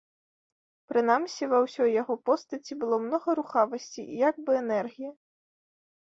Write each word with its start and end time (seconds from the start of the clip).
Прынамсі, 0.91 1.49
ва 1.51 1.59
ўсёй 1.65 1.89
яго 2.01 2.13
постаці 2.31 2.79
было 2.85 2.99
многа 3.05 3.29
рухавасці 3.41 4.01
і 4.13 4.19
як 4.27 4.35
бы 4.49 4.59
энергіі. 4.63 5.11